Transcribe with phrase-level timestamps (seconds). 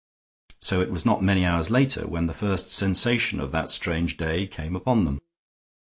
[0.59, 4.17] So that it was not many hours later when the first sensation of that strange
[4.17, 5.19] day came upon them.